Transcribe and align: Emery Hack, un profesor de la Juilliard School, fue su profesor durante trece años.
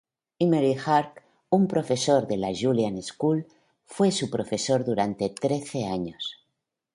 Emery 0.43 0.69
Hack, 0.85 1.19
un 1.57 1.67
profesor 1.73 2.25
de 2.31 2.37
la 2.43 2.51
Juilliard 2.61 2.97
School, 3.09 3.45
fue 3.85 4.11
su 4.11 4.31
profesor 4.31 4.83
durante 4.83 5.29
trece 5.29 5.85
años. 5.85 6.35